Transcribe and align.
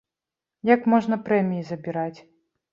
Як 0.69 0.81
можна 0.95 1.15
прэміі 1.29 1.69
забіраць? 1.71 2.19